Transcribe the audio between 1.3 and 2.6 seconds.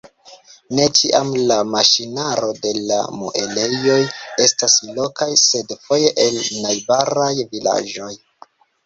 la maŝinaro